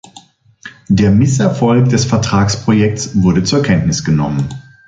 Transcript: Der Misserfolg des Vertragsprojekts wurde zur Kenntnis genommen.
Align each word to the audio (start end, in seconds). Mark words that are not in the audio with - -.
Der 0.89 1.11
Misserfolg 1.11 1.89
des 1.89 2.05
Vertragsprojekts 2.05 3.21
wurde 3.21 3.43
zur 3.43 3.61
Kenntnis 3.61 4.03
genommen. 4.03 4.49